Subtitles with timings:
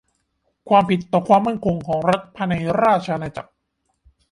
[0.69, 3.51] ความผิดต่อความมั่นคงของรัฐภายในราชอาณาจักร